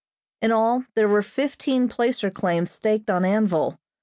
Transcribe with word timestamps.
In 0.41 0.51
all 0.51 0.83
there 0.95 1.07
were 1.07 1.21
fifteen 1.21 1.87
placer 1.87 2.31
claims 2.31 2.71
staked 2.71 3.11
on 3.11 3.23
Anvil. 3.23 3.77